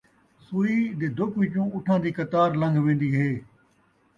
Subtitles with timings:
[0.45, 3.29] سوئی دے دُک وچوں اُٹھاں دی قطار لن٘گھ وین٘دی ہے